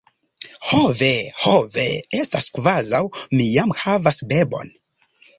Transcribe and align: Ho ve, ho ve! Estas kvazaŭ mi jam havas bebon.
Ho 0.67 0.77
ve, 1.01 1.09
ho 1.41 1.51
ve! 1.73 1.83
Estas 2.21 2.47
kvazaŭ 2.55 3.01
mi 3.41 3.49
jam 3.57 3.75
havas 3.83 4.23
bebon. 4.33 4.73